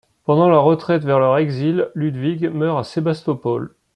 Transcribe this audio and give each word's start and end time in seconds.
Pendant 0.25 0.49
la 0.49 0.57
retraite 0.57 1.03
vers 1.05 1.19
leur 1.19 1.37
exil, 1.37 1.91
Ludwig 1.93 2.49
meurt 2.51 2.79
à 2.79 2.83
Sébastopol. 2.83 3.75